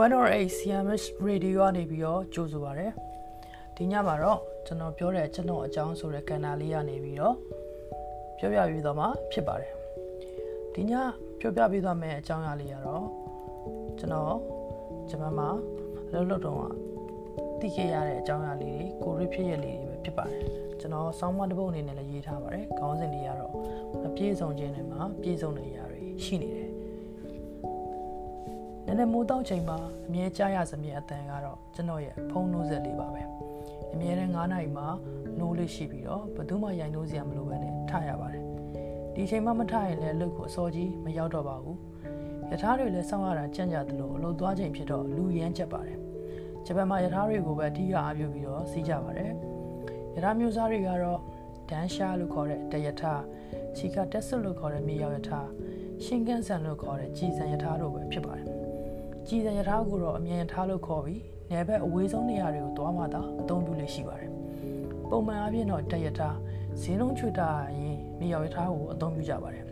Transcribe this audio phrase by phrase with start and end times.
[0.00, 2.92] 108 CMS Radio ကနေပြီးတော့ကြိုးဆိုပါရယ်
[3.76, 7.34] ဒီညမှာတော့ကျွန်တော်ပြောတဲ့ကျွန်တော်အကြောင်းဆိုတဲ့ကဏ္ဍလေးကနေပြီးတော့
[8.38, 9.72] ပြောပြပြီးတော့မှဖြစ်ပါတယ်
[10.74, 10.92] ဒီည
[11.40, 13.04] ပြောပြပြီးတော့မယ့်အကြောင်းအရာလေးကတော့
[13.98, 14.34] ကျွန်တော်
[15.10, 15.48] ဂျပန်မှာ
[16.08, 16.64] အလုပ်လုပ်တော့
[17.60, 20.42] သိခဲ့ရတဲ့အကြောင်းအရာလေးတွေကိုရီဖြစ်ရလေးတွေပဲဖြစ်ပါတယ်
[20.80, 23.52] ကျွန်တော်ဆောင်းမတစ်ပုတ်အနေနဲ့လည်းရေးထားပါတယ်ခေါင်းစဉ်လေးကတော့
[24.02, 26.79] မပြေဆုံးခြင်းတွေမှာပြေဆုံးတဲ့အရာတွေရှိနေတယ်
[28.90, 33.22] နည်းနည်းမိုးတောက်ချိန်မှာအမြဲကြားရစမြဲအတန်ကတော့ကျွန်တော်ရဲ့ဖုန်းနှိုးဆက်လေးပါပဲ
[33.92, 34.86] အမြဲတမ်း9နာရီမှာ
[35.38, 38.44] နိုးလေးရှိပြီးတော့ဘယ်သူမှရိုင်နိုးစရာမလိုပဲနဲ့ထရပါတယ်
[39.14, 41.76] ဒီချိန်မှမထရင်လည်းအလုပ်ကိုအစောကြီးမရောက်တော့ပါဘူး
[42.50, 45.98] ယထာတွေလည်းစောင့်ရတာကြံ့ကြသလိုအလုပ်သွားချိန်ဖြစ်တော့လူရမ်းချက်ပါတယ်
[46.66, 49.30] ဂျပန်မှာယထာတွေကိုပဲအဓိကအားပြုပြီးတော့စီးကြပါတယ်
[50.14, 51.20] ယထာမျိုးစားတွေကတော့
[51.70, 53.14] ဒန်ရှာလို့ခေါ်တဲ့တယထာ
[53.76, 55.40] ချီကတက်ဆွလို့ခေါ်တဲ့မြေရောက်ယထာ
[56.04, 58.59] ရှင်ကန်ဆန်လို့ခေါ်တဲ့ကြည်စံယထာတို့ပဲဖြစ်ပါတယ်
[59.32, 64.30] ကြည်စံရထားကိုတော့အမြန်ထားလို့ခေါ်ပြီးနယ်ဘက်အဝေးဆုံးနေရာတွေကိုသွားမှသာအသုံးပြုလို့ရှိပါတယ်။
[65.10, 66.36] ပုံမှန်အားဖြင့်တော့တရထား
[66.80, 69.64] ဈေးလုံးချွတ်တာရင်မြေရောက်ရထားကိုအသုံးပြုကြပါတယ်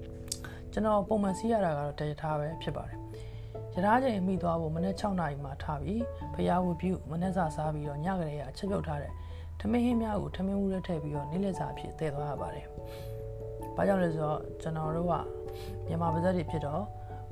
[0.72, 2.98] ။ကျွန်တော်ပုံမှန်စီးရတာကတော့တရထားပဲဖြစ်ပါတယ်။
[3.74, 6.02] ရထားချိန်မိသွားဖို့မနေ့6နာရီမှထားပြီး
[6.34, 9.12] ဖျားဝပြုမနေ့စာစားပြီးတော့ညကလေးကအချက်ပြုတ်ထားတဲ့
[9.60, 12.66] ထမင်းဟင်းများကိုထမင်းဦးထဲထည့်ပြီးတော့နေ့လည်စာအဖြစ်တည်သွားရပါတယ်။
[13.76, 15.14] ဘာကြောင့်လဲဆိုတော့ကျွန်တော်တို့က
[15.86, 16.84] မြန်မာပါဇက်တွေဖြစ်တော့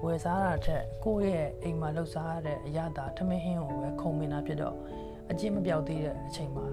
[0.02, 4.76] ဝယ်စားတာထက်ကိုယ့်ရဲ့အိမ်မှာလှုပ်စားရတဲ့အရာသာထမင်းဟင်းကိုပဲခုံမင်တာဖြစ်တော့
[5.30, 6.66] အကျင့်မပြောက်သေးတဲ့အချိန်မှာ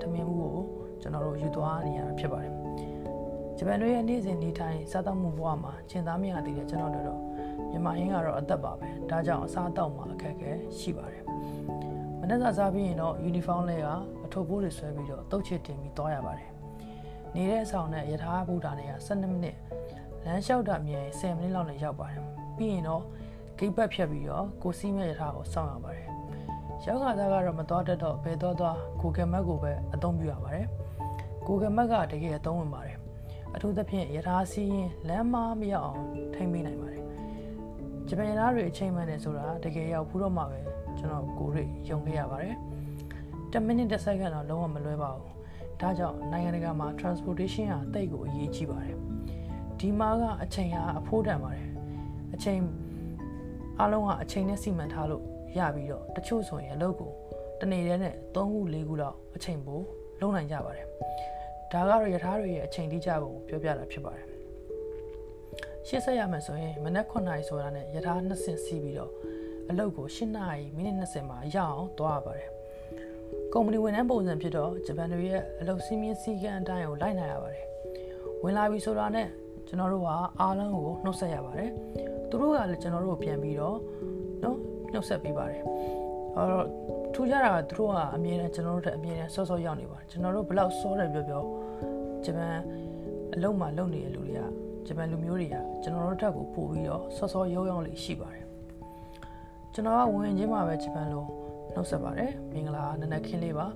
[0.00, 0.64] ထမင်းမှုကို
[1.02, 2.52] ကျွန်တော်တို့ယူသွားနေရတာဖြစ်ပါတယ်။
[3.58, 7.20] ဂျပန်တို့ရဲ့နေ့စဉ်နေ့တိုင်းစားသောက်မှုဘဝမှာကျင်သားမရသေးတဲ့ကျွန်တော်တို့တော့
[7.70, 11.22] မြန်မာရင်းကတော့အသက်ပါပဲ။ဒါကြောင့်အစားအသောက်မှာအခက်အခဲရှိပါတယ်။
[12.20, 13.88] မနေ့ကစားပြီးရင်တော့ယူနီဖောင်းလေးက
[14.24, 16.48] အထုပ်ပိုးတွေဆွဲပြီးတော့တုတ်ချစ်တင်ပြီးသွားရပါတယ်။
[17.34, 19.56] နေတဲ့အဆောင်နဲ့ယထာဘူတာနဲ့က12မိနစ်
[20.24, 22.22] လမ်းလျှောက်တာမြင်10မိနစ်လောက်နဲ့ရောက်ပါတယ်
[22.56, 23.02] ပြီးရင်တော့
[23.58, 26.08] ဂိတ်ဘက်ဖြတ်ပြီးတော့ကိုစီးမဲ့ရထားကိုစောင့်ရပါတယ်
[26.86, 30.66] ရောက်ခါသားကတော့မတော်တတ်တော့ဘယ်တော့သွား Google Map ကိုပဲအသုံးပြုရပါတယ်
[31.46, 32.96] Google Map ကတကယ်အသုံးဝင်ပါတယ်
[33.54, 36.02] အထူးသဖြင့်ရထားစီးရင်လမ်းမမရောက်အောင်
[36.34, 37.02] ထိမ့်ပေးနိုင်ပါတယ်
[38.08, 40.60] ဂျပန်ရထားတွေအချိန်မှန်တယ်ဆိုတာတကယ်ရောက်ဘူးတော့မှပဲ
[40.98, 42.56] ကျွန်တော်ကိုရိယုံခဲ့ရပါတယ်
[43.52, 45.30] 10မိနစ်10စက္ကန့်တော့လုံးဝမလွဲပါဘူး
[45.80, 48.96] ဒါကြောင့်နိုင်ငံတကာမှာ transportation ဟာတိတ်ကိုအရေးကြီးပါတယ်
[49.78, 51.73] ဒီမှာကအချိန်ဟာအဖိုးတန်ပါတယ်
[52.34, 52.60] အချိန်
[53.80, 55.22] အားလုံးကအချိန်နဲ့စီမံထားလို့
[55.58, 57.12] ရပြီးတော့တချို့ဆိုရင်အလုပ်ကို
[57.60, 59.80] တနေ့တည်းနဲ့3ခု4ခုလောက်အချိန်ပို
[60.20, 60.86] လုံးနိုင်ကြပါတယ်
[61.72, 64.26] ဒါကတော့ယထာတွေရဲ့အချိန်တိကျပုံပြောပြတာဖြစ်ပါတယ်
[65.86, 69.12] ရှေ့ဆက်ရမယ်ဆိုရင်မနက်9နာရီဆိုတာနဲ့ယထာ2ဆင့်စီးပြီးတော့
[69.70, 72.50] အလုပ်ကို10နာရီမိနစ်20မှာရအောင်သွားရပါတယ်
[73.52, 77.66] ကုမ္ပဏီဝန်ထမ်းပုံစံဖြစ်တော့ဂျပန်တွေရဲ့အလုပ်စည်းမျဉ်းစည်းကမ်းအတိုင်းကိုလိုက်နိုင်ရပါတယ်
[78.42, 79.28] ဝင်လာပြီဆိုတာနဲ့
[79.68, 80.08] ကျွန်တော်တို့က
[80.40, 81.70] အားလုံးကိုနှုတ်ဆက်ရပါတယ်
[82.30, 83.76] သူတို့ကလည်းကျွန်တော်တို့ပြန်ပြီးတော့
[84.42, 84.56] နော်
[84.92, 85.60] နှုတ်ဆက်ပေးပါတယ်
[86.36, 86.66] အဲ့တော့
[87.14, 91.42] ထူးခြားတာကသူတို့ကအမြဲတမ်းကျွန်တော်တို့ထက်အမြဲတမ်းစောစောရောက်နေပါတယ်ကျွန်တော်တို့ဘလောက်စောတယ်ပြောပြော
[92.24, 92.56] ဂျပန်
[93.34, 94.42] အလုံးမှာလုံနေတဲ့လူတွေက
[94.86, 98.44] ဂျပန်လူမျိုးတွေကကျွန်တော်တို့ထက်ကိုပို့ပြီးတော့စောစောရောက်ရောက်လေးရှိပါတယ်
[99.74, 101.24] ကျွန်တော်ကဝင်ချင်းမှာပဲဂျပန်လို
[101.74, 103.66] နှုတ်ဆက်ပါတယ်မင်္ဂလာနနက်ခင်းလေးပါ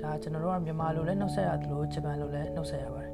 [0.00, 3.12] ဒါကျွန်တော်တို့ကမြန်မာလိုလည်းနှုတ်ဆက်ရတယ်လို့ဂျပန်လိုလည်းနှုတ်ဆက်ရပါတယ်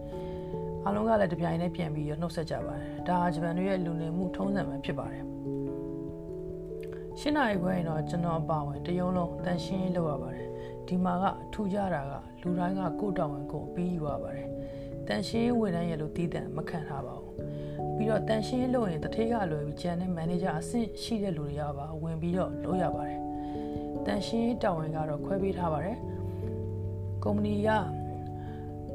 [0.85, 5.25] အားလုံးကလည်းတပြိုင်တည်းပြန်ပြီးရနှုတ်ဆက်ကြပါတယ်ဒါဂျပန်တို့ရဲ့လူနေမှုထုံးစံပဲဖြစ်ပါတယ်
[7.21, 10.49] ရှင်းနိုင်ခွဲရင်တော့ကျွန်တော်ပါဝင်တရုံလုံးတန်ရှင်းလုပ်ရပါတယ်
[10.87, 14.49] ဒီမှာကထူကြတာကလူတိုင်းကကိုယ်တောင်ဝင်ကိုပြီးယူရပါတယ်
[15.09, 17.35] တန်ရှင်းဝန်ထမ်းရဲ့လို့တည်တံ့မခံထားပါဘူး
[17.97, 23.21] ပြီးတော့တန်ရှင်းလုပ်ရင်တထေးကလွယ်ပြီးကျန်တဲ့မန်နေဂျာအဆင့်ရှိတဲ့လူတွေကပါဝင်ပြီးတော့လုပ်ရပါတယ်
[24.07, 25.99] တန်ရှင်းတာဝန်ကတော့ခွဲပေးထားပါတယ်
[27.25, 27.69] ကုမ္ပဏီက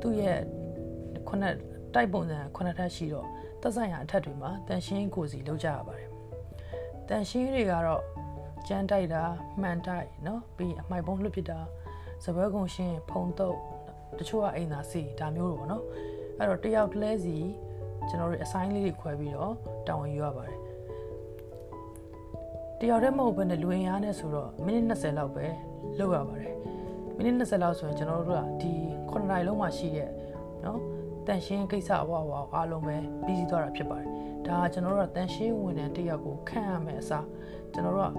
[0.01, 0.37] သူ့ရဲ့
[1.27, 1.43] ခုန
[1.94, 3.26] တိုက်ပုံစံခုနှစ်ထပ်ရှိတော့
[3.60, 6.08] သက်ဆိုင်ရာအထက်တွေမှာတန်ရှင်းကိုစီလောက်ကြရပါတယ်
[7.08, 8.02] တန်ရှင်းတွေကတော့
[8.68, 9.22] ကြမ်းတိုက်တာ
[9.60, 11.58] မှန်တိုက်เนาะပြီးအမိုက်ပုံးလွတ်ပစ်တာ
[12.24, 13.58] စပွဲကုံရှင်းဖုံတုပ်
[14.18, 15.84] တချို့ကအိမ်သာစီဒါမျိုးတော့ဗောနော်
[16.38, 17.36] အဲ့တော့တယောက်တလဲစီ
[18.08, 19.54] ကျွန်တော်တို့အဆိုင်လေးတွေခွဲပြီးတော့
[19.86, 20.58] တာဝန်ယူရပါတယ်
[22.80, 25.46] တယောက်တည်းမဟုတ်ဘဲနဲ့လူရင်အားနဲ့ဆိုတော့မိနစ်20လောက်ပဲ
[25.98, 26.54] လုပ်ရပါတယ်
[27.16, 28.72] မိနစ်20လောက်ဆိုရင်ကျွန်တော်တို့ကဒီ
[29.10, 30.08] 9နိုင်လုံးမှာရှိတဲ့
[30.67, 30.81] နော်
[31.27, 34.09] တန်ရှင်းကိစ္စအဝဝအားလုံးပဲပြီးစီးသွားတာဖြစ်ပါတယ်
[34.47, 37.27] ဒါကျွန်တော်တို့ကတန်ရှင်းဝန်ထမ်းတယောက်ကိုခန့်ရမယ်အစား
[37.73, 38.13] ကျွန်တော်တို့က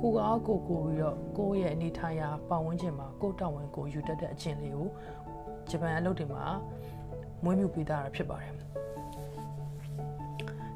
[0.00, 4.88] ကိုအားကိုကိုပြီးတော့ကိုယ့်ရဲ့အနေထားရာပတ်ဝန်းကျင်မှာကိုယ့်တောင်းဝင်ကိုယူတတ်တဲ့အကျင့်လေးကို
[5.70, 6.44] ဂျပန်အလုပ်တွေမှာ
[7.42, 8.52] မွေးမြူပေးတာဖြစ်ပါတယ်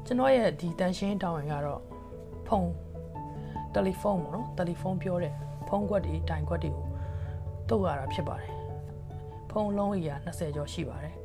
[0.05, 1.81] ကျွန်တော်ရဲ့ဒီတန်ရှင်းတောင်းဝင်ကတော့
[2.47, 2.71] ဖုန်း
[3.73, 5.33] တယ်လီဖုန်းပေါ့နော်တယ်လီဖုန်းပြောတဲ့
[5.67, 6.87] ဖုန်းကွက်တွေတိုင်ကွက်တွေကို
[7.69, 8.51] တုတ်ရတာဖြစ်ပါတယ်
[9.51, 11.16] ဖုန်းလုံးကြီးက20ကျော်ရှိပါတယ်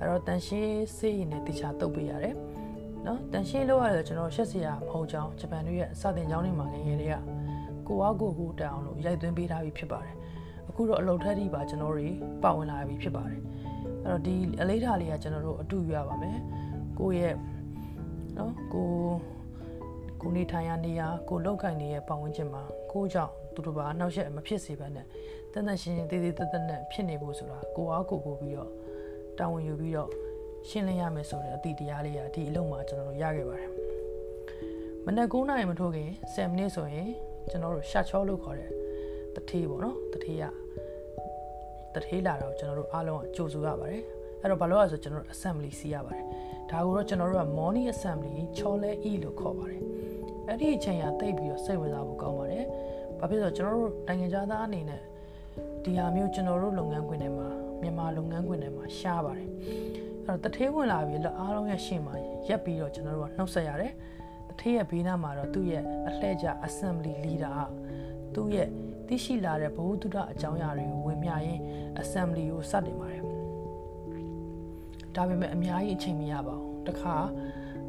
[0.00, 2.34] အဲ့တော့တန်ရှင်းစေးရည်နဲ့တခြားတုတ်ပေးရတယ်
[3.06, 7.16] နော်တန်ရှင်းလို့ရတယ်ကျွန်တော်ရှက်စရာမဟုတ်ကြောင်းဂျပန်တို့ရဲ့စတင်ကျောင်းတွေမှာငယ်ငယ်တွေက
[7.88, 10.14] ကိုအားကိုကိုတက်အောင်လို့ရိုက်သွင်းပေးထားပြီးဖြစ်ပါတယ်
[10.68, 13.40] အခုတော့အလုပ်ထက်ထိပါကျွန်တော်တို့ပါဝင်လာပြီဖြစ်ပါတယ်
[14.04, 16.38] အဲ့တော့ဒီအလေးထားလေးကကျွန်တော်တို့အတူယူရပါမယ်
[16.98, 17.34] ကိုရဲ့
[18.36, 18.90] နော်ကို
[20.20, 22.62] ကိုနေထိုင်ရနေရကိုလောက်ကင်နေတဲ့ပတ်ဝန်းကျင်မှာ
[22.92, 25.06] ကိုကြောင့်သူတို့ဘာအနောက်ရက်မဖြစ်စေဘဲနဲ့
[25.52, 28.70] တန်တန်ရှင်းရှင်းသေးသေးတက်တက်နဲ့ဖြစ်နေဖို့ဆိုတာကိုအားကိုကိုပြီးတော့
[29.38, 30.10] တာဝန်ယူပြီးတော့
[30.68, 33.70] ရှင်းလင်းရမယ်ဆိုတဲ့အသည့်တရားလေးကဒီအလုံးမှာကျွန်တော်တို့ရခဲ့ပါတယ်
[35.06, 37.08] မနက်9:00နာရီမထိုးခင်10မိနစ်ဆိုရင်
[37.50, 38.70] ကျွန်တော်တို့ရှာချောလို့ခေါ်တဲ့
[39.34, 40.44] တထေးပေါ့နော်တထေးက
[41.94, 44.02] တထေးလာတော့ကျွန်တော်တို့အားလုံးကကြိုဆိုရပါတယ်
[44.40, 46.24] အဲ့တော့ဘာလို့လဲဆိုကျွန်တော်တို့ assembly စီးရပါတယ်
[46.70, 49.82] ဒါကိုတော့ကျွန်တော်တို့က morning assembly ချောလဲ e လို့ခေါ်ပါတယ်
[50.46, 52.64] အဲ့ဒီအချိန်ကတိတ်ပြီးတော့စိတ်ဝင်စားဖို့ကောင်းပါတယ်
[53.18, 55.00] ဘာဖြစ်လို့ကျွန်တော်တို့နိုင်ငံသားအနေနဲ့
[55.84, 57.48] ဒီဟာမျိုးကျွန်တော်တို့လုပ်ငန်းခွင်ထဲမှာ
[57.82, 59.48] မြန်မာလုပ်ငန်းခွင်ထဲမှာရှားပါတယ်
[60.26, 62.14] အဲ့တော့တထေးဝင်လာပြီးတော့အားလုံးရဲ့ရှေ့မှာ
[62.48, 63.92] ရက်ပြီးတော့ကျွန်တော်တို့ကနှုတ်ဆက်ရတယ်
[64.48, 67.60] တထေးရဲ့ဘေးနားမှာတော့သူ့ရဲ့အလှည့်ကျ assembly leader က
[68.34, 68.68] သူ့ရဲ့
[69.06, 71.60] သိရှိလာတဲ့ဘ ഹു တုဒအကြောင်းအရာတွေကိုဝင်မြရင်း
[72.02, 73.22] assembly ကိုစတင်ပါတယ်
[75.14, 77.14] ဒါပေမဲ့အများကြီးအချိန်မရပါဘူးတခါ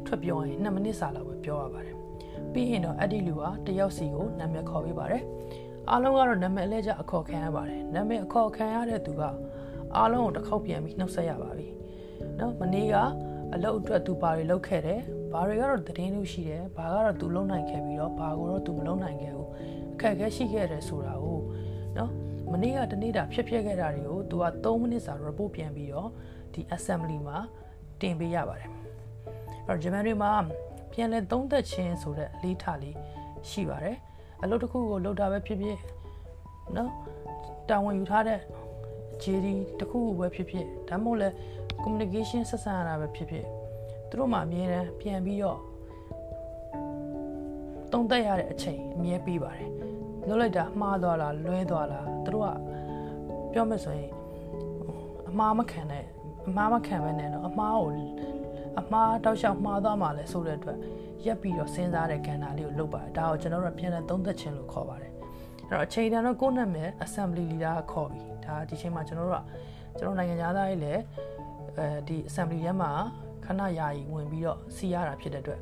[0.06, 1.96] ထွက်ပြောရင်2မိနစ်စာလောက်ပဲပြောရပါတယ်
[2.52, 5.22] ပြီးရင်တော့အဲ့ဒီလူကတယောက်စီကိုနာမည်ခေါ်ပေးပါတယ်
[5.90, 9.22] အားလုံးကတော့နာမည်အလဲကျအခေါ်ခံရပါတယ်နာမည်အခေါ်ခံရတဲ့သူက
[9.96, 11.68] အားလုံးကိုတစ်ခေါက်ပြန်ပြီးနှုတ်ဆက်ရပါပြီ
[12.38, 12.94] နော်မနေ့က
[13.54, 15.00] အလုပ်အတွက်သူဘာတွေလုပ်ခဲ့တယ်
[15.32, 19.48] ဘာတွေကတော့သတင်းလို့ရှိတယ်ဘာကတော့သူလုံနိုင်ခဲ့ပြီးတော့ဘာကိုတော့သူမလုံနိုင်ခဲ့ဘူး
[19.94, 21.38] အခက်အခဲရှိခဲ့တယ်ဆိုတာကို
[21.96, 22.10] နော်
[22.52, 26.08] မနေ့ကတနေ့တာဖြစ်ဖြစ်ခဲ့တာတွေကိုသူက3မိနစ်စာ report ပြန်ပြီးတော့
[26.54, 27.38] ဒီ assembly မှာ
[28.00, 28.70] တင်ပေးရပါတယ်
[29.66, 30.32] အဲ့တော့ဂျမန်တွေမှာ
[30.92, 32.96] ပြန်လဲသုံးသက်ခြင်းဆိုတဲ့အလေးထားလေး
[33.48, 33.96] ရှိပါတယ်
[34.42, 35.78] အလုပ်တစ်ခုကိုလုပ်တာပဲဖြစ်ဖြစ်
[36.76, 36.90] နော်
[37.68, 38.38] တာဝန်ယူထားတဲ့
[39.24, 41.28] ခြေဒီတစ်ခုခုပဲဖြစ်ဖြစ်ဒါမှမဟုတ်လဲ
[41.82, 43.44] communication ဆက်ဆံရတာပဲဖြစ်ဖြစ်
[44.08, 45.60] သူတို့မှအမြဲတမ်းပြန်ပြီးတော့
[47.92, 49.70] တုံးသက်ရတဲ့အချိန်အမြဲပြီးပါတယ်
[50.28, 52.50] လုပ်လိုက်တာမှားသွားလားလွဲသွားလားသူတို့က
[53.52, 54.12] ပြောမယ်ဆိုရင်
[55.30, 56.04] အမှားမခံတဲ့
[56.48, 57.90] အမှားမခံပဲနဲ့တော့အမှားကို
[58.80, 60.78] အမှားတောက်လျှောက်မှားသွားမှလဲဆိုတဲ့အတွက်
[61.26, 65.12] ရက်ပြီးတော့စဉ်းစားတဲ့ကဏ္ဍလေးကိုလုပ်ပါတယ်ဒါကိုကျွန်တော်တို့ပြန်လဲသုံးသက်ခြင်းလို့ခေါ်ပါတယ်
[65.68, 69.44] အဲ့တော့အချိန်တန်တော့ကိုယ့်နာမည် assembly leader ကခေါ်ပြီ ဒါဒီချိန်မှာကျွန်တော်တို့က
[69.98, 71.02] ကျွန်တော်နိုင်ငံသားတွေလည်း
[71.78, 72.90] အဲဒီ assembly ထဲမှာ
[73.44, 75.60] ခဏယာယီဝင်ပြီးတော့စီရတာဖြစ်တဲ့အတွက်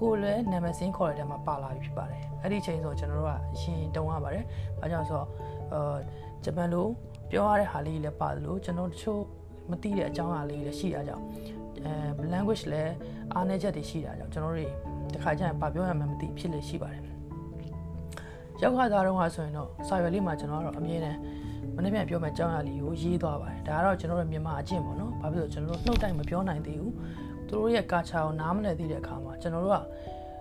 [0.00, 4.44] ကိုယ်လည်းနာမည်စင်းခေါ်တဲ့ထဲမှာပါလာပြီဖြစ်ပါတယ်အဲ့ဒီချိန်ဆိုကျွန်တော်တို့ကအရင်တုံးရပါတယ်
[4.80, 5.28] ဘာကြောင့်ဆိုတော့
[5.72, 5.96] အာ
[6.44, 6.86] ဂျပန်လို
[7.30, 9.20] ပြောရတဲ့ဟာလေးလည်းပါတယ်လို့ကျွန်တော်တချို့
[9.70, 11.24] မသိတဲ့အကြောင်းအရာလေးတွေရှိတာကြောင့်
[11.84, 12.94] အဲ language လည်း
[13.32, 14.70] အားနည်းချက်တွေရှိတာကြောင့်ကျွန်တော်တို့
[15.14, 17.02] တခါကျရင်ဘာပြောရမှန်းမသိဖြစ်လေရှိပါတယ်
[18.62, 21.18] ရောက်ခါသားတော့ဟာဆိုရင်တော့စာရွက်လေးမှာကျွန်တော်ကတော့အမြဲတမ်း
[21.76, 26.94] မနေ့ပြန်ပြောမယ့်အကြောင်းအရာလေးကိုရေးသွားပါတယ်ဒါကတော့ကျွန်တော်တို့မြန်မာအကျင့်ပေါ့နော်ဘာဖြစ်လို့ကျွန်တော်တို့နှုတ်တိုက်မပြောနိုင်သေးဘူး
[27.48, 29.78] သူတို့ရဲ့ကာချာကိုနားမလည်သေးတဲ့အခါမှာကျွန်တော်တို့က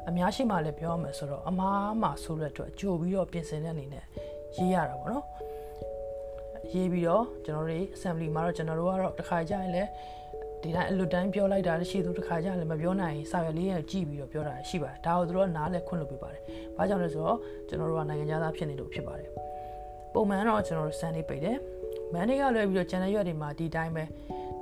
[0.08, 4.06] အများရှိမှလည်းပြောရမယ်ဆိုတော့အမားမှဆိုတဲ့အတွက်ကြိုပြီးတော့ပြင်ဆင်တဲ့အနေနဲ့
[4.56, 5.26] ရေးရတာပေါ့နော်
[6.74, 9.90] ရေးပြီးတော့ကျွန်တော်တို့ assembly မှာတော့ကျွန်တော်တို့ကတော့တစ်ခါကြာရင်လည်း
[10.62, 16.42] ဒီတိုင်းအလွတ်တိုင်းပြောလိုက်တာရှိသူတစ်ခါကြာရင်လည်းမပြောနိုင်စာရွက်လေးရကြည့်ပြီးတော့ပြောတာရှိပါတယ်ဒါကိုသူတို့ကနားလည်းခွင့်လုပ်ပေးပါတယ်
[16.76, 17.38] ဘာကြောင့်လဲဆိုတော့
[17.68, 19.30] ကျွန်တော်တို့ကနိုင်ငံသားဖြစ်နေလို့ဖြစ်ပါတယ်
[20.14, 21.58] ပုံမှန်တော့ကျွန်တော်တို့စံနေပိတ်တယ်
[22.14, 24.04] မန်နေကလွယ်ပြီးတော့ channel ရွက်တွေမှာဒီတိုင်းပဲ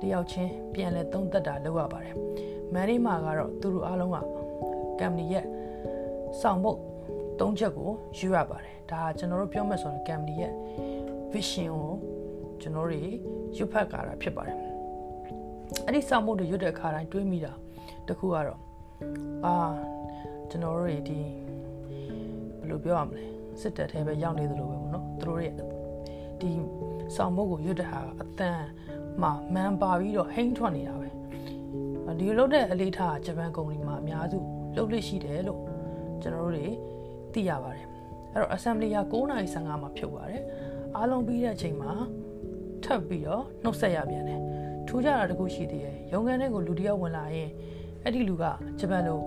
[0.00, 2.16] တယောက်ချင်းပြန်လဲသုံးသက်တာလုပ်ရပါတယ်
[2.74, 4.18] မန်နေမှာကတော့သူတို့အားလုံးက
[5.00, 5.44] company ရဲ့
[6.40, 6.78] ဆောင်ဖို့
[7.40, 10.52] သုံးချက်ကိုယူရပါတယ်ဒါကျွန်တော်တို့ပြောမှဆိုရင် company ရဲ့
[11.32, 11.92] vision ကို
[12.60, 13.00] ကျွန်တော်တို့
[13.56, 14.58] ရွတ်ဖတ်ကြတာဖြစ်ပါတယ်
[15.86, 17.52] အဲ့ဒီဆောင်ဖို့တွေရွတ်တဲ့အခါတိုင်းတွေးမိတာ
[18.08, 18.60] တခုကတော့
[19.44, 19.54] အာ
[20.50, 21.18] ကျွန်တော်တို့ဒီ
[22.58, 23.24] ဘယ်လိုပြောရမလဲ
[23.60, 24.91] စစ်တပ်ထဲပဲရောက်နေသလိုပဲပေါ့နော်
[25.22, 25.54] သူတို့ရဲ့
[26.40, 26.50] ဒီ
[27.16, 28.60] ဆောင်ဖို့ကိုရွတ်တဲ့ဟာအတန်
[29.22, 31.08] မှမန်ပါပြီးတော့ဟိန်းထွက်နေတာပဲ
[32.18, 34.38] ဒီလိုလုပ်တဲ့အလေးထားဂျပန်ကုမ္ပဏီမှာအများစု
[34.76, 35.60] လုပ်လို့ရှိတယ်လို့
[36.22, 36.66] ကျွန်တော်တို့တွေ
[37.32, 37.86] သိရပါတယ်
[38.32, 40.42] အဲ့တော့ assembly က9:55မှာဖြုတ်ပါတယ်
[40.96, 41.92] အားလုံးပြီးတဲ့အချိန်မှာ
[42.84, 44.40] ထပ်ပြီးတော့နှုတ်ဆက်ရပြန်တယ်
[44.88, 47.50] ထူးခြားတာတခုရှိသေးတယ်ရုံးခန်းထဲကိုလူတယောက်ဝင်လာရင်
[48.04, 48.44] အဲ့ဒီလူက
[48.80, 49.20] ဂျပန်လို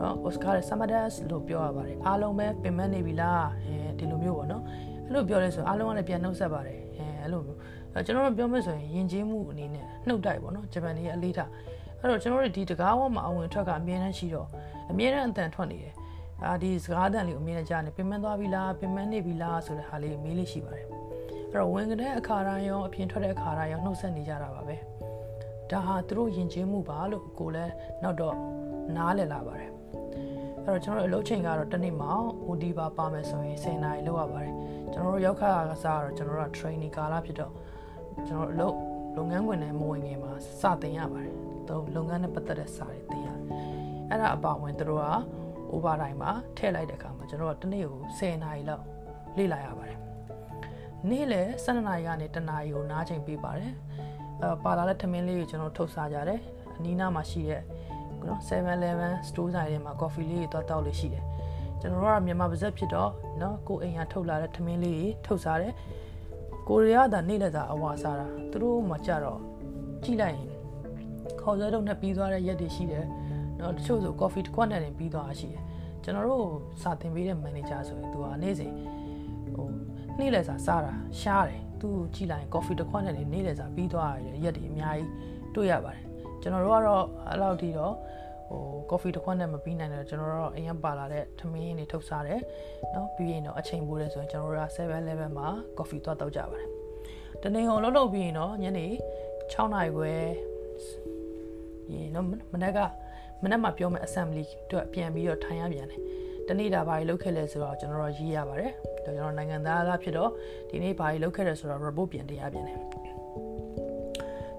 [0.00, 4.62] နော်အော်စကာဆာမဒတ်လို့ပြောရပါတယ်အားလုံးပဲပင်မနေပြီလားအဲဒီလိုမျိုးပေါ့နော်
[5.06, 7.58] အဲ့လိုပြောလဲဆိုအားလုံးကလည်းပြန်နှုတ်ဆက်ပါတယ်အဲအဲ့လိုမျိုး
[8.06, 11.50] ကျွန်တော်တို့ပြောမယ်ဆိုရင်ယဉ်ကျေးမှုအနေနဲ့နှုတ်တိုက်ပေါ့နော်ဂျပန်တွေရဲ့အလေးထား
[12.00, 14.48] အဲ့တော့ကျွန်တော်တို့ဒီတကားဝမှာအဝင်ထွက်ကအမြဲတမ်းရှိတော့
[14.90, 15.94] အမြဲတမ်းအတန်ထွက်နေတယ်
[16.44, 24.76] အာဒီစကားတန်လေးကိုအမြဲတမ်းကြားနေပင်မသွားပြီလားပင်မနေပြီလားဆိုတဲ့ဟာလေးမေးလေးရှိပါတယ်အဲ့တော့ဝင်တဲ့အခါတိုင်းရောအပြင်ထွက်တဲ့အခါတိုင်းရောနှုတ်ဆက်နေကြတာပါပဲ
[25.70, 28.36] ဒါဟာသူတို့ယဉ်ကျေးမှုပါလို့ကိုလည်းနောက်တော့
[28.96, 29.70] နားလည်လာပါတယ်
[30.64, 32.08] အဲ့တော့ကျွန်တော်တို့အလုပ်ချိန်ကတော့တနေ့မှ
[32.46, 34.54] OD ပါပါမယ်ဆိုရင်10နာရီလောက်ရပါတယ်
[34.94, 37.52] ကျွန်တော်တို့ရောက်ခါကစားတော့ကျွန်တော်တို့က training ကာလဖြစ်တော့
[38.28, 38.76] ကျွန်တော်တို့အလုပ်
[39.16, 41.34] လုပ်ငန်းခွင်နဲ့မဝင်ခင်မှာစတင်ရပါတယ်
[41.68, 43.40] တော့လုပ်ငန်းနဲ့ပတ်သက်တဲ့စာတွေသင်ရတယ်
[44.10, 45.06] အဲ့ဒါအပါဝင်သူတို့က
[45.72, 48.84] over time မှာထည့်လိုက်တဲ့အခါမှာကျွန်တော်တို့တနေ့ကို10နာရီလောက်
[49.38, 49.98] လေ့လာရပါတယ်
[51.10, 53.72] နေ့လယ်12နာရီကနေ1နာရီကိုနားချိန်ပေးပါတယ်
[54.42, 56.40] အဲပါလာတဲ့ထမင်းလေးကိုကျွန်တော်ထုတ်စားကြတယ်
[56.76, 57.62] အနီးနားမှာရှိတဲ့
[58.26, 61.24] နော် 7-Eleven store ဆိုင်တွေမှာ coffee လေးတွေတောက်တောက်လေးရှိတယ်
[61.84, 63.10] ကျွန်တော်တို့ကမြန်မာပါဇက်ဖြစ်တော့
[63.40, 65.72] နော်ကိုအိမ်ကထုတ်လာတဲ့ထမင်းလေးတွေထုတ်စားတယ်
[66.68, 69.40] ကိုရီးယားကနေ့လက်သာအဝါစားတာသူတို့မှကြတော့
[70.04, 70.48] ကြည့်လိုက်ရင်
[71.40, 73.06] ခေါ်ဆွဲတော့နဲ့ပြီးသွားတဲ့ရက်တွေရှိတယ်
[73.58, 75.62] နော်တချို့ဆို coffee တစ်ခွက်နဲ့တင်ပြီးသွားတာရှိတယ်
[76.02, 76.46] ကျွန်တော်တို့
[76.82, 78.72] စာသင်ပေးတဲ့ manager ဆိုရင်သူကနေ့စဉ်
[79.54, 79.68] ဟို
[80.18, 85.10] နေ့လက်စာစားတာရှားတယ်သူကြည့်လိုက်ရင် coffee တစ်ခွက်နဲ့နေနေ့လက်စာပြီးသွားရတဲ့ရက်တွေအများကြီး
[85.54, 86.04] တွေ့ရပါတယ်
[86.42, 87.94] ကျွန်တော်တို့ကတော့အဲ့လောက်ထိတော့
[88.49, 92.41] ဟို coffee တစ်ခွက်နဲ့မပြီးနိုင်တော့ကျွန်တော်တို့အိမ်ကပါလာတဲ့ထမင်းတွေထုတ်စားတယ်
[92.91, 95.47] เนาะပြီးရင်တော့အချိန်ပိုးတယ်ဆိုရင်ကျွန်တော်တို့က7-Eleven မှာ
[95.77, 96.69] coffee သွားတောက်ကြပါတယ်
[97.43, 98.85] တနေ့ကုန်လုံးလုံးပြီးရင်တော့ညနေ
[99.51, 100.11] 6နာရီခွဲ
[101.91, 102.79] ရေနော်မနေ့က
[103.43, 106.01] မနေ့မှပြောမယ့် assembly အတွက်ပြန်ပြီးတော့ထိုင်ရပြန်တယ်
[106.47, 108.71] တနေ့တာဘာကြီးလုပ်ခဲ့လဲဆိုတော့ကျွန်တော်တို့ရေးရပါတယ်
[109.05, 110.31] ဒါကျွန်တော်နိုင်ငံသားသားဖြစ်တော့
[110.69, 112.77] ဒီနေ့ဘာကြီးလုပ်ခဲ့လဲဆိုတော့ report ပြန်တင်ရပြန်တယ်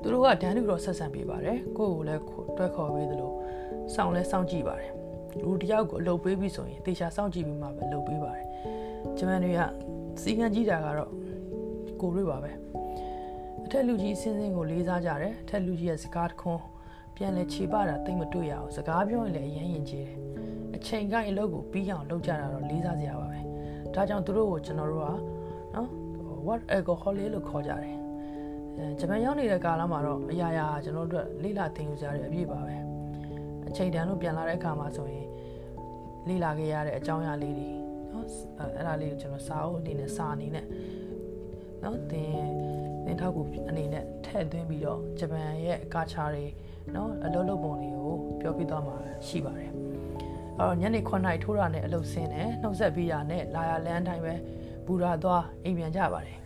[0.02, 2.23] သူတို့ကဒန်းလူတော့ဆက်ဆံပေးပါတယ်ကိုယ့်ကိုလည်း
[2.59, 3.33] တွဲခေါ်ပေးသလို
[3.94, 4.92] စောင့်လဲစောင့်ကြည့်ပါတယ်
[5.42, 8.46] လူတယောက်ကိုအလုပ်ပေးပြီဆိုရင်တေချာစောင့်ကြည့်ပြီးမှပဲလုပ်ပေးပါတယ်
[9.18, 9.60] ဂျမန်တွေက
[10.22, 11.12] စီကံကြည့်တာကတော့
[12.01, 12.51] ကိုရွေးပါပဲ
[13.65, 16.63] အထက်လူကြီးအစင်းစင်းကိုလေးစားကြတယ်အထက်လူကြီးရဲ့စကားတခွန်း
[17.15, 20.18] ပြန်လဲခြေပတာတိတ်မတွေ့ရအောင်စကားပြောရင်လည်းအရင်ရင်ကြီးတယ်
[20.75, 23.39] အချိန်ကိုင်းအလုပ်ကိုပြီးအောင်လုပ်ကြတာတော့လေးစားစရာပါပဲ
[23.94, 25.08] ဒါကြောင့်သူတို့ကိုကျွန်တော်တို့က
[25.75, 25.89] နော်
[26.48, 27.96] what alcohol လို့ခေါ်ကြတယ်
[28.77, 32.75] အဲဂျပန်ရောက်နေတဲ့ကာလမှာတော့အရာရာကျွန်တော်တို့အတွက်လေးလာသင်ယူကြတဲ့အပြည့်ပါပဲ
[33.69, 35.27] အချိန်တန်လို့ပြန်လာတဲ့အခါမှာဆိုရင်
[36.27, 37.69] လေးလာခဲ့ရတဲ့အကြောင်းအရာလေးတွေ
[38.12, 38.25] နော်
[38.75, 40.65] အဲ့ဒါလေးကိုကျွန်တော်စာအုပ်အနေနဲ့စာအနေနဲ့
[41.84, 42.48] နော်သင်
[43.05, 46.45] သင်ထောက်ကူအနေနဲ့ထည့်သွင်းပြီးတော့ဂျပန်ရဲ့ကာချာတွေ
[46.95, 48.95] နော်အလုပ်လုပ်ပုံတွေကိုပြောပြသွားမှာ
[49.27, 49.74] ရှိပါတယ်အဲ့
[50.60, 54.34] တော့ညနေ9နာရီထိုးတာနဲ့အလုပ်ဆင်းတယ်နှုတ်ဆက်ပြီးတာနဲ့လာရလန်းတိုင်းပဲ
[54.86, 56.38] ဘူရာသွားအိမ်ပြန်ကြပါတယ်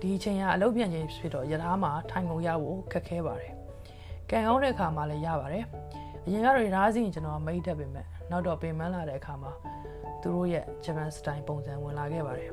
[0.00, 3.52] ဒီအချိန်ကအလုပ်ပြန်ချိန်ဖြစ်တော့ရထားမှာထိုင်ကုန်ရဖို့ခက်ခဲပါတယ်
[4.30, 5.64] ကံကောင်းတဲ့အခါမှာလည်းရပါတယ်
[5.96, 5.99] အ
[6.32, 9.52] ရင်ကတော့ရထားစီရင်ကျွန်တော်မိတ်တက်ပေမဲ့နောက်တော့ပင်မလာတဲ့အခါမှာ
[10.22, 12.50] သူတို့ရဲ့ဂျပန်စတိုင်ပုံစံဝင်လာခဲ့ပါတယ်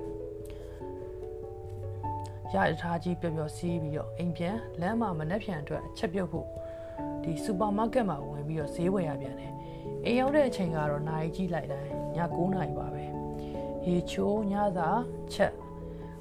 [2.53, 6.47] ရထားကြီးပျော်ပျော်စီးပြီးတော့အိမ်ပြန်လမ်းမှာမနှက်ဖြန်အတွက်ချက်ပြုတ်ဖို့
[7.23, 9.53] ဒီစူပါမားကတ်မှာဝင်ပြီးတော့ဈေးဝယ်ရပြန်တယ်
[10.05, 13.03] အိမ်ရောက်တဲ့အချိန်ကတော့နိုင်ကြီးလိုက်တိုင်းည9နာရီပါပဲ
[13.85, 14.89] ရေချိုးညစာ
[15.33, 15.53] ချက်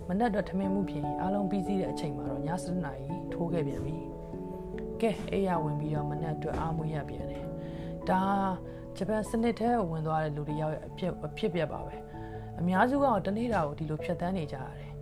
[0.08, 3.96] မနက်တော့ထမင်းမှုပြင်အားလုံးပြီးစီးတဲ့အချိန်မှာတော့ည7နာရီထိုးခဲ့ပြန်ပြီ
[5.00, 7.45] ကဲအိယာဝင်ပြီးတော့မနက်အတွက်အားမွေးရပြန်တယ်
[8.10, 8.22] ဒါ
[8.96, 11.94] ဂျပန်စနစ်ထဲဝင်သွားတဲ့လူတွေရောက်ရဲ့အဖြစ်အဖြစ်ပြက်ပါပဲ
[12.58, 14.92] အများစုကတော့တနေ့တာကိုဒီလိုဖြတ်တန်းနေကြရတယ်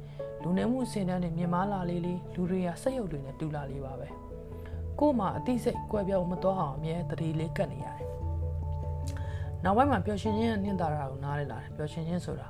[0.42, 4.08] လူနေမှုစင်တန်းတွေမြင်မာလာလေးလေးလူတွေကစက်ရုပ်တွေနဲ့တူလာလေးပါပဲ
[5.00, 8.08] ကို့မှာအသိစိတ်ကွဲပြောင်းမသွားအောင်အမြဲတတိလေးကတ်နေရတယ်
[9.64, 12.48] နောက်ပိုင်းမှာပျော်ရွှင်ခြင်းရဲ့နှင်းသာတာကိုနားလည်လာတယ်ပျော်ရွှင်ခြင်းဆိုတာ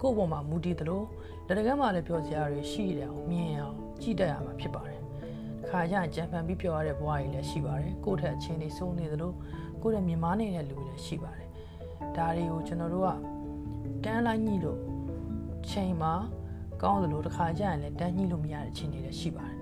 [0.00, 1.02] ကိုယ့်ဘောမှာမူတည်သလို
[1.46, 5.00] တရကမ်းမှာလည်းပျော်စရာတွေရှိတယ်အောင်မြင်အောင်ကြည့်တတ်ရမှာဖြစ်ပါတယ်
[5.68, 9.32] ခါကျကြံဖန်ပြီးပြောရတဲ့ဘဝကြီးလည်းရှိပါတယ်ကိုယ့်ထက်အချင်းတွေစိုးနေသလို
[9.82, 11.48] ကိုယ့်ရဲ့မြင်မာနေတဲ့လူတွေလည်းရှိပါတယ်
[12.16, 13.08] ဒါတွေကိုကျွန်တော်တို့က
[14.04, 14.78] တန်းလိုက်ညှိလို့
[15.70, 16.12] ချိန်မှာ
[16.82, 19.56] ကောင်းသလိုတစ်ခါကျရင်လည်းတန်းညှိလို့မရတဲ့ချိန်တွေလည်းရှိပါတယ်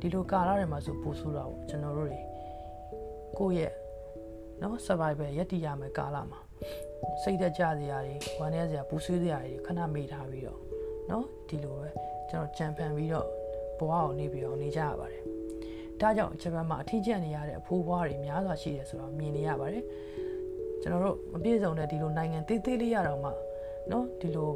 [0.00, 2.20] ဒီလိုကာလတွေမှာဆိုပိုဆိုးတာပေါ့ကျွန်တော်တို့တွေ
[3.38, 3.72] ကိုယ့်ရဲ့
[4.60, 6.40] နော် survival ရက်တည်ရမယ်ကာလမှာ
[7.22, 10.60] စိတ်သက်ကြစရာတွေဝမ်းနည်းစရာပူဆွေးစရာတွေခဏမေ့ထားပြီးတော့
[11.10, 11.88] နော်ဒီလိုပဲ
[12.30, 13.26] ကျွန်တော်ကြံဖန်ပြီးတော့
[13.78, 15.29] ဘဝကိုနေပြီးအောင်နေကြရပါတယ်
[16.00, 19.84] ဒါကြောင့်ဂျပန်မှာအထီးကျန်နေရတဲ့အဖိုးဘွားတွေများစွာရှိတယ်ဆိုတော့မြင်နေရပါတယ်
[20.80, 23.30] ကျွန်တော်တို့မပြည့်စုံတဲ့ဒီလိုနိုင်ငံသေးသေးလေးရတော့မှ
[23.90, 24.50] နော်ဒီလို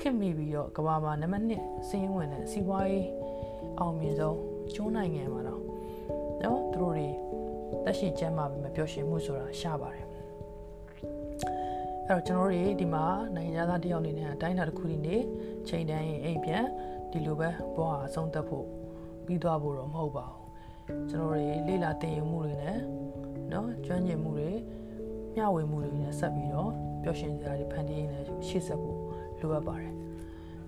[0.00, 3.08] ခင်မိပြီးတော့ကမ္ဘာမှာနံပါတ်1စီးရင်ဝင်တဲ့စီးပွားရေး
[3.78, 4.38] အောင်မြင်ဆုံး
[4.74, 5.62] ကျွန်းနိုင်ငံမှာတော့
[6.42, 7.08] နော်သူတို့တွေ
[7.84, 10.06] တက်ရှိကျမ်းမှာပဲမပျော်ရွှင်မှုဆိုတာရှားပါတယ်
[12.08, 13.04] အဲ့တော့ကျွန်တော်တို့ဒီမှာ
[13.36, 15.22] နိုင်ငံသားတယောက်အနေနဲ့အတိုင်းအတာတစ်ခုဒီနေ့
[15.68, 16.64] ချိန်တန်းရင်အိမ်ပြန်
[17.10, 18.66] ဒီလိုပဲဘဝအဆုံးသတ်ဖို့
[19.26, 20.41] ပြီးသွားဖို့တော့မဟုတ်ပါဘူး
[21.09, 22.77] ကျွန်တော်တို့လေ့လာသင်ယူမှုတွေနဲ့
[23.49, 24.51] เนาะကျွမ်းကျင်မှုတွေ
[25.35, 26.71] မျှဝေမှုတွေနဲ့ဆက်ပြီးတော့
[27.03, 28.99] ပျော်ရွှင်စရာတွေဖန်တီးနေရှေ့ဆက်ဖို့
[29.39, 29.93] လိုအပ်ပါတယ်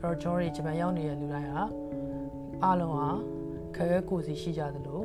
[0.01, 1.63] အဲ့တော့ကျွန်တော်တို့ဂျပန်ရောက်နေတဲ့လူတိုင်းဟာ
[2.63, 3.09] အားလုံးဟာ
[3.75, 5.01] ခက်ခဲကိုယ်စီရှိကြသလို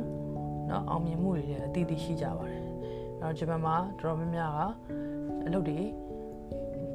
[0.66, 2.72] เนาะအောင်မြင်မှုတွေလည်းအသီးသီးရှိကြပါတယ်အဲ့
[3.20, 4.60] တော့ဂျပန်မှာတော်တော်များများက
[5.46, 5.78] အလုပ်တွေ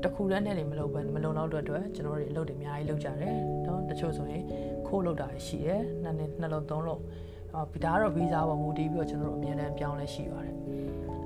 [0.03, 4.43] တခုတည်းနဲ့နေမလုပ်ဘဲမလုံလောက်တဲ့အတွက်ကျွန်တော်တို့အလုပ်တွေအများကြီးလုပ်ကြတယ်เนาะတချို့ဆိုရင်
[4.88, 10.54] ခိုးလုပ်တာရှိတယ်နှစ်နှစ်နှလုံးသုံးလုံးအော်ဗီ ဒါကတော့ဗီဇာပေါ်မူတည်ပြီးတော့ကျွန်တော်တို့အမြဲတမ်းပြောင်းလဲရှိပါတယ်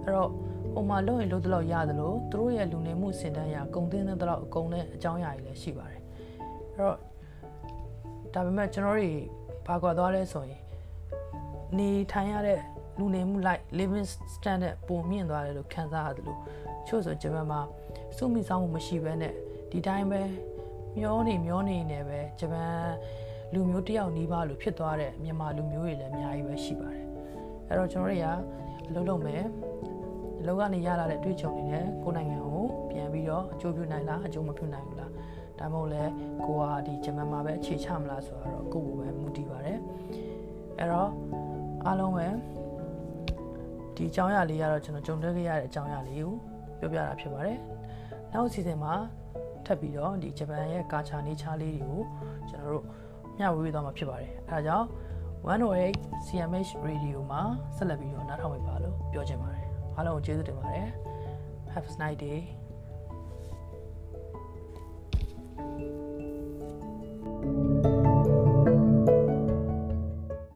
[0.03, 0.31] အဲ့တော့
[0.75, 6.03] ဟိုမှာလုပ်ရင်လုပ်တော့ရသလိုသူတို့ရဲ့လူနေမှုစင်တန်းရကုံတင်းတဲ့တော့အကုန်နဲ့အကြောင်းအရာတွေလည်းရှိပါတယ်
[6.75, 6.97] အဲ့တော့
[8.35, 9.17] ဒါပေမဲ့ကျွန်တော်တို့
[9.67, 10.61] ဘာကွာသွားလဲဆိုရင်
[11.79, 12.59] နေထိုင်ရတဲ့
[12.99, 16.39] လူနေမှု like living standard ပုံမြင့်သွားတယ်လို့ခံစားရတယ်လို့
[16.87, 17.61] ချို့ဆိုဂျပန်မှာ
[18.17, 19.33] စုမိဆောင်မှုမရှိဘဲနဲ့
[19.71, 20.21] ဒီတိုင်းပဲ
[20.99, 22.73] မျောနေမျောနေနေပဲဂျပန်
[23.53, 27.07] လူမျိုးတယောက်နီးပါးလို့ဖြစ်သွားတဲ့မြန်မာလူမျိုးတွေလည်းအများကြီးပဲရှိပါတယ်
[27.69, 28.27] အဲ့တော့ကျွန်တော်တို့က
[28.89, 29.45] အလုပ်လုပ်မယ်
[30.41, 35.13] အလုပ်ကနေရလာတဲ့အတွေ့အကြုံတွေနဲ့ကိုယ်နိုင်ငံကိုပြန်ပြီးတော့အကျိုးပြုနိုင်လားအကျိုးမပြုနိုင်ဘူးလား
[35.59, 36.05] ဒါမှမဟုတ်လဲ
[36.47, 39.79] ကိုကဒီဂျမန်မှာပဲအခြေချမလားဆိုတော့ကိုယ့်ကိုပဲမူတည်ပါတယ်
[40.79, 41.11] အဲ့တော့
[41.87, 42.27] အားလုံးပဲ
[43.97, 46.33] ဒီအကြောင်းအရာလေးကတော့ကျွန်တော်ကြုံတွေ့ခဲ့ရတဲ့အကြောင်းအရာလေးကို
[46.79, 47.59] ပြောပြတာဖြစ်ပါတယ်
[48.33, 48.95] နောက်စီစဉ်မှာ
[49.67, 52.03] ထပ်ပြီးတော့ဒီဂျပန်ရဲ့ကာချာနေချာလေးတွေကို
[52.51, 52.87] ကျွန်တော်တို့
[53.39, 54.87] မျှဝေသွားမှာဖြစ်ပါတယ်အဲဒါကြောင့်
[55.45, 57.43] 108 CMH Radio မှာ
[57.77, 59.67] ဆက်လက်ပြီးတော့နားထောင်ပေးပါလို့ပြောချင်ပါတယ်
[59.97, 60.87] အားလုံးကိုကျေးဇူးတင်ပါတယ်
[61.73, 62.39] Have a nice day